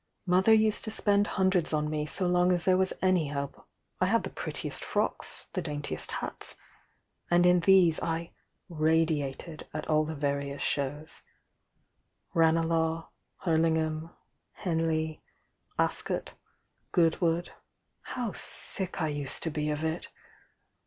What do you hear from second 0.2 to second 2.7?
Mother used to spend hundreds on me so long as